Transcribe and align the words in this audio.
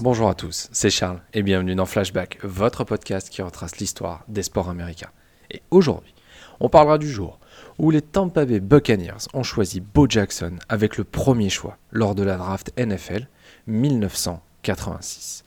Bonjour 0.00 0.28
à 0.28 0.34
tous, 0.36 0.68
c'est 0.70 0.90
Charles 0.90 1.20
et 1.34 1.42
bienvenue 1.42 1.74
dans 1.74 1.84
Flashback, 1.84 2.38
votre 2.44 2.84
podcast 2.84 3.30
qui 3.30 3.42
retrace 3.42 3.78
l'histoire 3.78 4.22
des 4.28 4.44
sports 4.44 4.68
américains. 4.68 5.10
Et 5.50 5.60
aujourd'hui, 5.72 6.14
on 6.60 6.68
parlera 6.68 6.98
du 6.98 7.10
jour 7.10 7.40
où 7.78 7.90
les 7.90 8.00
Tampa 8.00 8.44
Bay 8.44 8.60
Buccaneers 8.60 9.26
ont 9.34 9.42
choisi 9.42 9.80
Bo 9.80 10.06
Jackson 10.08 10.52
avec 10.68 10.98
le 10.98 11.04
premier 11.04 11.50
choix 11.50 11.78
lors 11.90 12.14
de 12.14 12.22
la 12.22 12.36
draft 12.36 12.72
NFL 12.78 13.26
1986. 13.66 15.42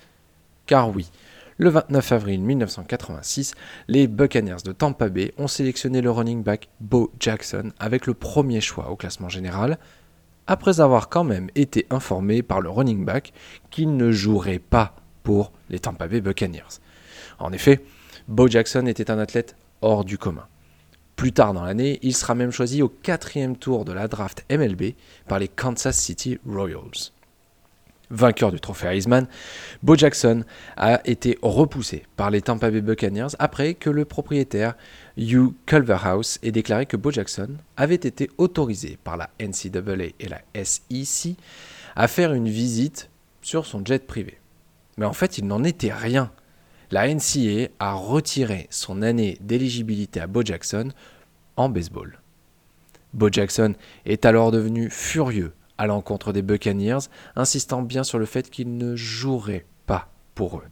Car 0.65 0.89
oui, 0.89 1.09
le 1.57 1.69
29 1.69 2.11
avril 2.11 2.41
1986, 2.41 3.53
les 3.87 4.07
Buccaneers 4.07 4.63
de 4.65 4.73
Tampa 4.73 5.07
Bay 5.07 5.33
ont 5.37 5.47
sélectionné 5.47 6.01
le 6.01 6.11
running 6.11 6.43
back 6.43 6.67
Bo 6.81 7.09
Jackson 7.21 7.71
avec 7.79 8.05
le 8.05 8.13
premier 8.13 8.59
choix 8.59 8.89
au 8.89 8.97
classement 8.97 9.29
général, 9.29 9.77
après 10.51 10.81
avoir 10.81 11.07
quand 11.07 11.23
même 11.23 11.49
été 11.55 11.87
informé 11.91 12.43
par 12.43 12.59
le 12.59 12.69
running 12.69 13.05
back 13.05 13.31
qu'il 13.69 13.95
ne 13.95 14.11
jouerait 14.11 14.59
pas 14.59 14.97
pour 15.23 15.53
les 15.69 15.79
Tampa 15.79 16.09
Bay 16.09 16.19
Buccaneers. 16.19 16.81
En 17.39 17.53
effet, 17.53 17.85
Bo 18.27 18.49
Jackson 18.49 18.85
était 18.85 19.09
un 19.09 19.17
athlète 19.17 19.55
hors 19.81 20.03
du 20.03 20.17
commun. 20.17 20.45
Plus 21.15 21.31
tard 21.31 21.53
dans 21.53 21.63
l'année, 21.63 21.99
il 22.01 22.13
sera 22.13 22.35
même 22.35 22.51
choisi 22.51 22.81
au 22.81 22.89
quatrième 22.89 23.55
tour 23.55 23.85
de 23.85 23.93
la 23.93 24.09
draft 24.09 24.45
MLB 24.51 24.95
par 25.25 25.39
les 25.39 25.47
Kansas 25.47 25.97
City 25.97 26.37
Royals. 26.45 27.13
Vainqueur 28.11 28.51
du 28.51 28.59
trophée 28.59 28.87
Heisman, 28.87 29.25
Bo 29.81 29.95
Jackson 29.95 30.43
a 30.75 30.99
été 31.05 31.39
repoussé 31.41 32.03
par 32.17 32.29
les 32.29 32.41
Tampa 32.41 32.69
Bay 32.69 32.81
Buccaneers 32.81 33.35
après 33.39 33.73
que 33.73 33.89
le 33.89 34.05
propriétaire 34.05 34.75
Hugh 35.17 35.53
Culverhouse 35.65 36.37
ait 36.43 36.51
déclaré 36.51 36.85
que 36.85 36.97
Bo 36.97 37.11
Jackson 37.11 37.55
avait 37.77 37.95
été 37.95 38.29
autorisé 38.37 38.97
par 39.03 39.15
la 39.15 39.29
NCAA 39.39 40.11
et 40.19 40.27
la 40.27 40.41
SEC 40.63 41.35
à 41.95 42.07
faire 42.07 42.33
une 42.33 42.49
visite 42.49 43.09
sur 43.41 43.65
son 43.65 43.83
jet 43.83 44.05
privé. 44.05 44.37
Mais 44.97 45.05
en 45.05 45.13
fait, 45.13 45.37
il 45.37 45.47
n'en 45.47 45.63
était 45.63 45.93
rien. 45.93 46.31
La 46.91 47.07
NCAA 47.07 47.69
a 47.79 47.93
retiré 47.93 48.67
son 48.69 49.01
année 49.01 49.37
d'éligibilité 49.39 50.19
à 50.19 50.27
Bo 50.27 50.43
Jackson 50.43 50.89
en 51.55 51.69
baseball. 51.69 52.19
Bo 53.13 53.29
Jackson 53.31 53.73
est 54.05 54.25
alors 54.25 54.51
devenu 54.51 54.89
furieux 54.89 55.53
à 55.81 55.87
l'encontre 55.87 56.31
des 56.31 56.43
Buccaneers, 56.43 57.09
insistant 57.35 57.81
bien 57.81 58.03
sur 58.03 58.19
le 58.19 58.27
fait 58.27 58.51
qu'il 58.51 58.77
ne 58.77 58.95
jouerait 58.95 59.65
pas 59.87 60.09
pour 60.35 60.59
eux. 60.59 60.67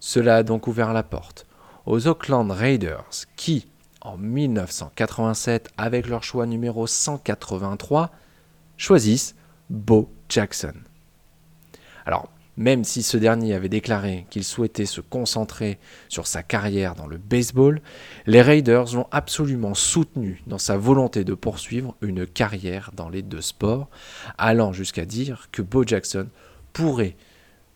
Cela 0.00 0.36
a 0.36 0.42
donc 0.42 0.66
ouvert 0.66 0.92
la 0.92 1.02
porte 1.02 1.46
aux 1.86 2.06
Oakland 2.06 2.50
Raiders 2.50 3.08
qui, 3.36 3.70
en 4.02 4.18
1987, 4.18 5.70
avec 5.78 6.08
leur 6.08 6.22
choix 6.22 6.44
numéro 6.44 6.86
183, 6.86 8.10
choisissent 8.76 9.34
Bo 9.70 10.10
Jackson. 10.28 10.74
Alors, 12.04 12.28
même 12.60 12.84
si 12.84 13.02
ce 13.02 13.16
dernier 13.16 13.54
avait 13.54 13.70
déclaré 13.70 14.26
qu'il 14.28 14.44
souhaitait 14.44 14.84
se 14.84 15.00
concentrer 15.00 15.78
sur 16.10 16.26
sa 16.26 16.42
carrière 16.42 16.94
dans 16.94 17.06
le 17.06 17.16
baseball, 17.16 17.80
les 18.26 18.42
Raiders 18.42 18.92
l'ont 18.92 19.06
absolument 19.12 19.72
soutenu 19.72 20.42
dans 20.46 20.58
sa 20.58 20.76
volonté 20.76 21.24
de 21.24 21.32
poursuivre 21.32 21.96
une 22.02 22.26
carrière 22.26 22.90
dans 22.94 23.08
les 23.08 23.22
deux 23.22 23.40
sports, 23.40 23.88
allant 24.36 24.74
jusqu'à 24.74 25.06
dire 25.06 25.48
que 25.50 25.62
Bo 25.62 25.86
Jackson 25.86 26.28
pourrait 26.74 27.16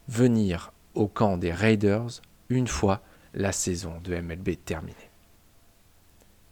venir 0.06 0.74
au 0.94 1.08
camp 1.08 1.38
des 1.38 1.52
Raiders 1.52 2.20
une 2.50 2.69
fois 2.69 3.00
la 3.32 3.52
saison 3.52 3.94
de 4.04 4.14
MLB 4.14 4.50
terminée. 4.66 5.10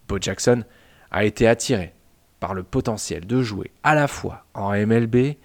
Bo 0.08 0.16
Jackson 0.18 0.64
a 1.10 1.26
été 1.26 1.46
attiré 1.46 1.92
par 2.40 2.54
le 2.54 2.62
potentiel 2.62 3.26
de 3.26 3.42
jouer 3.42 3.72
à 3.82 3.94
la 3.94 4.08
fois 4.08 4.46
en 4.54 4.72
MLB 4.72 5.36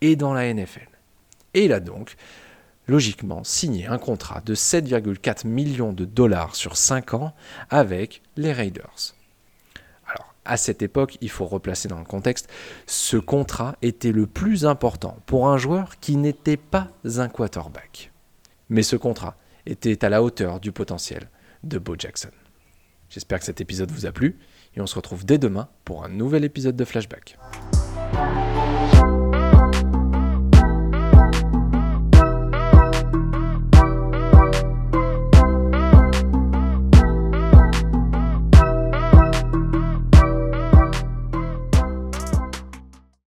et 0.00 0.14
dans 0.14 0.32
la 0.32 0.54
NFL. 0.54 0.95
Et 1.56 1.64
il 1.64 1.72
a 1.72 1.80
donc 1.80 2.16
logiquement 2.86 3.42
signé 3.42 3.86
un 3.86 3.96
contrat 3.96 4.42
de 4.42 4.54
7,4 4.54 5.46
millions 5.46 5.94
de 5.94 6.04
dollars 6.04 6.54
sur 6.54 6.76
5 6.76 7.14
ans 7.14 7.34
avec 7.70 8.22
les 8.36 8.52
Raiders. 8.52 9.14
Alors, 10.06 10.34
à 10.44 10.58
cette 10.58 10.82
époque, 10.82 11.16
il 11.22 11.30
faut 11.30 11.46
replacer 11.46 11.88
dans 11.88 11.98
le 11.98 12.04
contexte, 12.04 12.50
ce 12.86 13.16
contrat 13.16 13.74
était 13.80 14.12
le 14.12 14.26
plus 14.26 14.66
important 14.66 15.16
pour 15.24 15.48
un 15.48 15.56
joueur 15.56 15.98
qui 15.98 16.16
n'était 16.16 16.58
pas 16.58 16.90
un 17.16 17.28
quarterback. 17.28 18.12
Mais 18.68 18.82
ce 18.82 18.96
contrat 18.96 19.36
était 19.64 20.04
à 20.04 20.10
la 20.10 20.22
hauteur 20.22 20.60
du 20.60 20.72
potentiel 20.72 21.30
de 21.64 21.78
Bo 21.78 21.96
Jackson. 21.98 22.30
J'espère 23.08 23.38
que 23.38 23.46
cet 23.46 23.62
épisode 23.62 23.90
vous 23.90 24.04
a 24.04 24.12
plu 24.12 24.38
et 24.76 24.82
on 24.82 24.86
se 24.86 24.94
retrouve 24.94 25.24
dès 25.24 25.38
demain 25.38 25.68
pour 25.86 26.04
un 26.04 26.10
nouvel 26.10 26.44
épisode 26.44 26.76
de 26.76 26.84
Flashback. 26.84 27.38